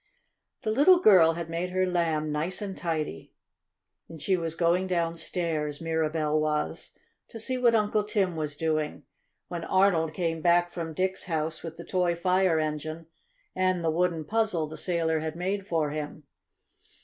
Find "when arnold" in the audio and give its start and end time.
9.47-10.15